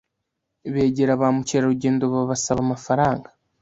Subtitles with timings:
[0.73, 3.27] Begera ba mukerarugendo babasaba amafaranga.